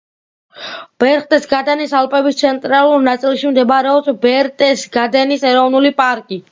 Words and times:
ბერხტესგადენის 1.03 1.93
ალპების 2.01 2.39
ცენტრალურ 2.41 3.07
ნაწილში 3.11 3.53
მდებარეობს 3.55 4.13
ბერხტესგადენის 4.27 5.49
ეროვნული 5.53 5.99
პარკი. 6.03 6.39